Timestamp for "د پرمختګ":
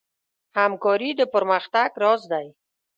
1.19-1.89